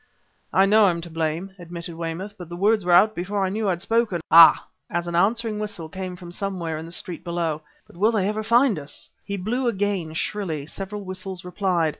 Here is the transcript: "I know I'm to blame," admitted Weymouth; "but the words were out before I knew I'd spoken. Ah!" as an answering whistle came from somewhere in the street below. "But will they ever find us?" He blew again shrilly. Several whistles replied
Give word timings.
"I 0.51 0.65
know 0.65 0.85
I'm 0.87 0.99
to 1.01 1.11
blame," 1.11 1.51
admitted 1.59 1.93
Weymouth; 1.93 2.33
"but 2.35 2.49
the 2.49 2.55
words 2.55 2.83
were 2.83 2.91
out 2.91 3.13
before 3.13 3.45
I 3.45 3.49
knew 3.49 3.69
I'd 3.69 3.81
spoken. 3.83 4.19
Ah!" 4.31 4.67
as 4.89 5.07
an 5.07 5.13
answering 5.13 5.59
whistle 5.59 5.89
came 5.89 6.15
from 6.15 6.31
somewhere 6.31 6.79
in 6.79 6.87
the 6.87 6.91
street 6.91 7.23
below. 7.23 7.61
"But 7.85 7.97
will 7.97 8.11
they 8.11 8.27
ever 8.27 8.41
find 8.41 8.79
us?" 8.79 9.11
He 9.23 9.37
blew 9.37 9.67
again 9.67 10.13
shrilly. 10.13 10.65
Several 10.65 11.03
whistles 11.03 11.45
replied 11.45 11.89